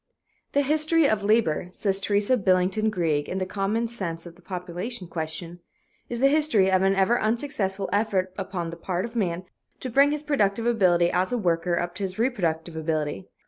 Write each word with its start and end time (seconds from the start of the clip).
"The 0.53 0.63
history 0.63 1.07
of 1.07 1.21
labor," 1.23 1.67
says 1.71 2.01
Teresa 2.01 2.35
Billington 2.35 2.89
Greig 2.89 3.29
in 3.29 3.37
the 3.37 3.45
Common 3.45 3.87
Sense 3.87 4.25
of 4.25 4.33
The 4.35 4.41
Population 4.41 5.07
Question, 5.07 5.59
"is 6.09 6.19
the 6.21 6.27
history 6.27 6.71
of 6.71 6.81
an 6.81 6.95
ever 6.95 7.21
unsuccessful 7.21 7.87
effort 7.93 8.33
upon 8.35 8.71
the 8.71 8.77
part 8.77 9.05
of 9.05 9.15
man 9.15 9.43
to 9.79 9.91
bring 9.91 10.09
his 10.09 10.23
productive 10.23 10.65
ability 10.65 11.11
as 11.11 11.31
a 11.31 11.37
worker 11.37 11.77
up 11.77 11.93
to 11.93 12.03
his 12.03 12.17
reproductive 12.17 12.75
ability. 12.75 13.27